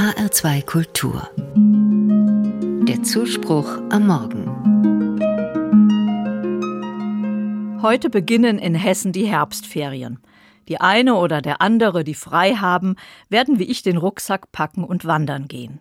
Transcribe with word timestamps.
HR2 0.00 0.64
Kultur. 0.64 1.28
Der 2.88 3.02
Zuspruch 3.02 3.68
am 3.90 4.06
Morgen. 4.06 4.46
Heute 7.82 8.08
beginnen 8.08 8.58
in 8.58 8.74
Hessen 8.74 9.12
die 9.12 9.26
Herbstferien. 9.26 10.18
Die 10.68 10.80
eine 10.80 11.16
oder 11.16 11.42
der 11.42 11.60
andere, 11.60 12.02
die 12.02 12.14
frei 12.14 12.54
haben, 12.54 12.96
werden 13.28 13.58
wie 13.58 13.64
ich 13.64 13.82
den 13.82 13.98
Rucksack 13.98 14.50
packen 14.52 14.84
und 14.84 15.04
wandern 15.04 15.48
gehen. 15.48 15.80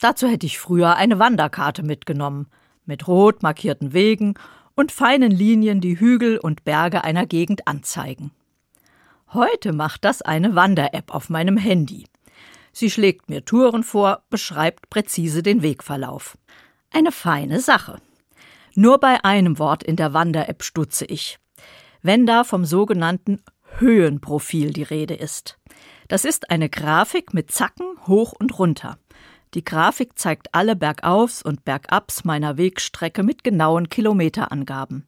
Dazu 0.00 0.26
hätte 0.26 0.46
ich 0.46 0.58
früher 0.58 0.96
eine 0.96 1.20
Wanderkarte 1.20 1.84
mitgenommen, 1.84 2.48
mit 2.86 3.06
rot 3.06 3.44
markierten 3.44 3.92
Wegen 3.92 4.34
und 4.74 4.90
feinen 4.90 5.30
Linien, 5.30 5.80
die 5.80 6.00
Hügel 6.00 6.38
und 6.38 6.64
Berge 6.64 7.04
einer 7.04 7.24
Gegend 7.24 7.68
anzeigen. 7.68 8.32
Heute 9.32 9.72
macht 9.72 10.04
das 10.04 10.22
eine 10.22 10.56
Wander-App 10.56 11.14
auf 11.14 11.30
meinem 11.30 11.56
Handy. 11.56 12.06
Sie 12.78 12.90
schlägt 12.90 13.28
mir 13.28 13.44
Touren 13.44 13.82
vor, 13.82 14.22
beschreibt 14.30 14.88
präzise 14.88 15.42
den 15.42 15.62
Wegverlauf. 15.62 16.38
Eine 16.92 17.10
feine 17.10 17.58
Sache. 17.58 18.00
Nur 18.76 18.98
bei 18.98 19.24
einem 19.24 19.58
Wort 19.58 19.82
in 19.82 19.96
der 19.96 20.12
Wander-App 20.12 20.62
stutze 20.62 21.04
ich. 21.04 21.40
Wenn 22.02 22.24
da 22.24 22.44
vom 22.44 22.64
sogenannten 22.64 23.42
Höhenprofil 23.78 24.72
die 24.72 24.84
Rede 24.84 25.14
ist. 25.14 25.58
Das 26.06 26.24
ist 26.24 26.52
eine 26.52 26.68
Grafik 26.68 27.34
mit 27.34 27.50
Zacken 27.50 27.96
hoch 28.06 28.32
und 28.38 28.60
runter. 28.60 28.96
Die 29.54 29.64
Grafik 29.64 30.16
zeigt 30.16 30.54
alle 30.54 30.76
Bergaufs 30.76 31.42
und 31.42 31.64
Bergabs 31.64 32.22
meiner 32.22 32.58
Wegstrecke 32.58 33.24
mit 33.24 33.42
genauen 33.42 33.88
Kilometerangaben. 33.88 35.04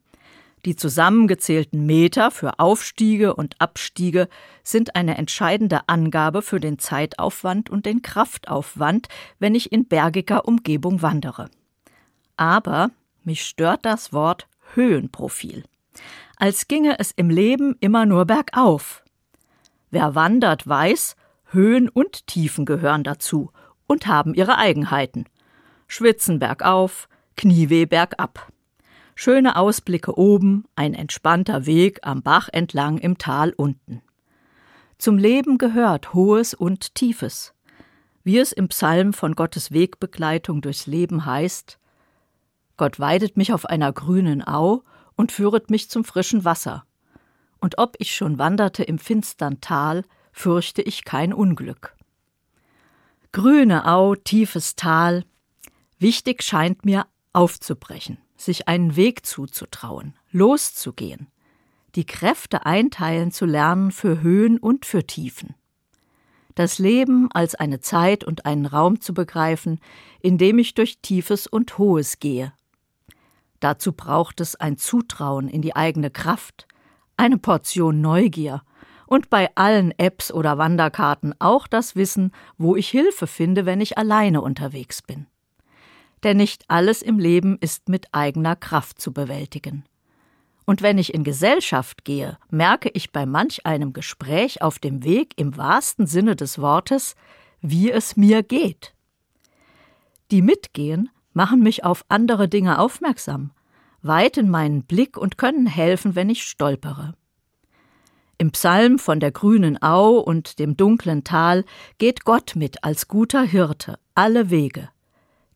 Die 0.66 0.77
zusammengezählten 0.77 1.87
Meter 1.87 2.30
für 2.30 2.59
Aufstiege 2.59 3.34
und 3.34 3.60
Abstiege 3.60 4.28
sind 4.62 4.95
eine 4.95 5.16
entscheidende 5.16 5.88
Angabe 5.88 6.42
für 6.42 6.60
den 6.60 6.78
Zeitaufwand 6.78 7.70
und 7.70 7.86
den 7.86 8.02
Kraftaufwand, 8.02 9.09
wenn 9.38 9.55
ich 9.55 9.73
in 9.73 9.86
bergiger 9.86 10.47
Umgebung 10.47 11.00
wandere. 11.00 11.50
Aber 12.36 12.91
mich 13.25 13.44
stört 13.44 13.84
das 13.84 14.12
Wort 14.12 14.48
Höhenprofil. 14.75 15.64
Als 16.36 16.69
ginge 16.69 16.98
es 16.98 17.11
im 17.11 17.31
Leben 17.31 17.77
immer 17.81 18.06
nur 18.06 18.27
bergauf. 18.27 19.03
Wer 19.91 20.14
wandert, 20.14 20.69
weiß, 20.69 21.16
Höhen 21.47 21.88
und 21.88 22.27
Tiefen 22.27 22.64
gehören 22.64 23.03
dazu 23.03 23.50
und 23.86 24.06
haben 24.06 24.34
ihre 24.34 24.56
Eigenheiten. 24.56 25.25
Schwitzen 25.88 26.38
bergauf, 26.38 27.08
Knieweh 27.36 27.86
bergab. 27.86 28.53
Schöne 29.22 29.56
Ausblicke 29.56 30.16
oben, 30.16 30.64
ein 30.76 30.94
entspannter 30.94 31.66
Weg 31.66 31.98
am 32.00 32.22
Bach 32.22 32.48
entlang 32.50 32.96
im 32.96 33.18
Tal 33.18 33.52
unten. 33.52 34.00
Zum 34.96 35.18
Leben 35.18 35.58
gehört 35.58 36.14
Hohes 36.14 36.54
und 36.54 36.94
Tiefes. 36.94 37.52
Wie 38.24 38.38
es 38.38 38.50
im 38.50 38.68
Psalm 38.68 39.12
von 39.12 39.34
Gottes 39.34 39.72
Wegbegleitung 39.72 40.62
durchs 40.62 40.86
Leben 40.86 41.26
heißt, 41.26 41.78
Gott 42.78 42.98
weidet 42.98 43.36
mich 43.36 43.52
auf 43.52 43.66
einer 43.66 43.92
grünen 43.92 44.42
Au 44.48 44.84
und 45.16 45.32
führet 45.32 45.68
mich 45.68 45.91
zum 45.91 46.02
frischen 46.02 46.46
Wasser. 46.46 46.86
Und 47.60 47.76
ob 47.76 47.96
ich 47.98 48.14
schon 48.14 48.38
wanderte 48.38 48.84
im 48.84 48.98
finstern 48.98 49.60
Tal, 49.60 50.04
fürchte 50.32 50.80
ich 50.80 51.04
kein 51.04 51.34
Unglück. 51.34 51.94
Grüne 53.32 53.86
Au, 53.86 54.14
tiefes 54.14 54.76
Tal, 54.76 55.26
wichtig 55.98 56.42
scheint 56.42 56.86
mir 56.86 57.04
aufzubrechen 57.34 58.16
sich 58.41 58.69
einen 58.69 58.96
Weg 58.96 59.27
zuzutrauen, 59.27 60.14
loszugehen, 60.30 61.28
die 61.94 62.06
Kräfte 62.06 62.66
einteilen 62.66 63.32
zu 63.32 63.47
lernen 63.47 63.91
für 63.91 64.20
Höhen 64.20 64.58
und 64.58 64.86
für 64.86 65.06
Tiefen. 65.06 65.55
Das 66.55 66.78
Leben 66.78 67.30
als 67.32 67.55
eine 67.55 67.80
Zeit 67.80 68.24
und 68.24 68.47
einen 68.47 68.66
Raum 68.66 69.00
zu 69.00 69.14
begreifen, 69.14 69.80
in 70.20 70.38
dem 70.38 70.58
ich 70.58 70.74
durch 70.74 70.98
Tiefes 71.00 71.47
und 71.47 71.78
Hohes 71.78 72.19
gehe. 72.19 72.52
Dazu 73.60 73.92
braucht 73.92 74.41
es 74.41 74.56
ein 74.56 74.76
Zutrauen 74.76 75.48
in 75.48 75.62
die 75.62 75.76
eigene 75.76 76.10
Kraft, 76.10 76.66
eine 77.16 77.38
Portion 77.38 78.00
Neugier 78.00 78.62
und 79.06 79.31
bei 79.31 79.50
allen 79.54 79.92
Apps 79.98 80.32
oder 80.32 80.59
Wanderkarten 80.59 81.34
auch 81.38 81.66
das 81.66 81.97
Wissen, 81.97 82.32
wo 82.56 82.76
ich 82.76 82.88
Hilfe 82.88 83.26
finde, 83.26 83.66
wenn 83.66 83.81
ich 83.81 83.98
alleine 83.98 84.41
unterwegs 84.41 85.03
bin 85.03 85.26
denn 86.22 86.36
nicht 86.36 86.64
alles 86.69 87.03
im 87.03 87.19
Leben 87.19 87.58
ist 87.60 87.88
mit 87.88 88.08
eigener 88.12 88.56
Kraft 88.56 89.00
zu 89.00 89.12
bewältigen. 89.12 89.84
Und 90.66 90.82
wenn 90.82 90.98
ich 90.98 91.14
in 91.14 91.25
Gesellschaft 91.25 92.04
gehe, 92.04 92.38
merke 92.50 92.91
ich 92.91 93.10
bei 93.10 93.26
manch 93.26 93.66
einem 93.66 93.92
Gespräch 93.92 94.62
auf 94.62 94.78
dem 94.78 95.03
Weg 95.03 95.32
im 95.36 95.56
wahrsten 95.56 96.06
Sinne 96.06 96.36
des 96.36 96.60
Wortes, 96.60 97.16
wie 97.60 97.91
es 97.91 98.16
mir 98.16 98.42
geht. 98.42 98.94
Die 100.30 100.42
mitgehen, 100.42 101.10
machen 101.32 101.60
mich 101.60 101.84
auf 101.84 102.04
andere 102.09 102.48
Dinge 102.48 102.78
aufmerksam, 102.78 103.50
weiten 104.03 104.48
meinen 104.48 104.84
Blick 104.84 105.16
und 105.16 105.38
können 105.38 105.66
helfen, 105.66 106.14
wenn 106.14 106.30
ich 106.30 106.44
stolpere. 106.44 107.14
Im 108.38 108.53
Psalm 108.53 108.98
von 108.98 109.20
der 109.20 109.32
grünen 109.32 109.82
Au 109.82 110.19
und 110.19 110.59
dem 110.59 110.76
dunklen 110.76 111.25
Tal 111.25 111.64
geht 111.98 112.25
Gott 112.25 112.54
mit 112.54 112.84
als 112.84 113.09
guter 113.09 113.42
Hirte 113.42 113.98
alle 114.14 114.50
Wege 114.50 114.88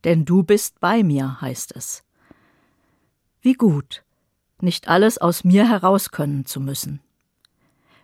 denn 0.04 0.25
du 0.25 0.42
bist 0.42 0.81
bei 0.81 1.03
mir, 1.03 1.41
heißt 1.41 1.75
es. 1.76 2.04
Wie 3.41 3.54
gut, 3.54 4.04
nicht 4.60 4.88
alles 4.88 5.19
aus 5.19 5.44
mir 5.44 5.69
heraus 5.69 6.10
können 6.10 6.47
zu 6.47 6.60
müssen. 6.60 7.00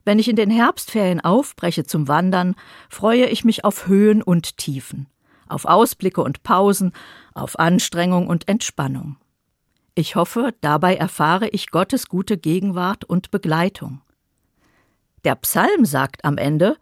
Wenn 0.04 0.18
ich 0.18 0.28
in 0.28 0.36
den 0.36 0.50
Herbstferien 0.50 1.20
aufbreche 1.20 1.84
zum 1.84 2.08
Wandern, 2.08 2.56
freue 2.88 3.26
ich 3.26 3.44
mich 3.44 3.64
auf 3.64 3.86
Höhen 3.86 4.22
und 4.22 4.56
Tiefen, 4.56 5.08
auf 5.46 5.66
Ausblicke 5.66 6.22
und 6.22 6.42
Pausen, 6.42 6.92
auf 7.34 7.58
Anstrengung 7.58 8.26
und 8.26 8.48
Entspannung. 8.48 9.16
Ich 9.94 10.16
hoffe, 10.16 10.54
dabei 10.62 10.96
erfahre 10.96 11.48
ich 11.48 11.70
Gottes 11.70 12.08
gute 12.08 12.38
Gegenwart 12.38 13.04
und 13.04 13.30
Begleitung. 13.30 14.00
Der 15.24 15.34
Psalm 15.34 15.84
sagt 15.84 16.24
am 16.24 16.38
Ende 16.38 16.76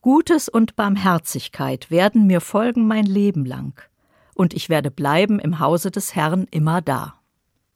Gutes 0.00 0.48
und 0.48 0.76
Barmherzigkeit 0.76 1.90
werden 1.90 2.28
mir 2.28 2.40
folgen 2.40 2.86
mein 2.86 3.06
Leben 3.06 3.44
lang 3.44 3.82
und 4.36 4.54
ich 4.54 4.68
werde 4.68 4.90
bleiben 4.90 5.38
im 5.40 5.58
Hause 5.58 5.90
des 5.90 6.14
Herrn 6.14 6.46
immer 6.50 6.82
da. 6.82 7.14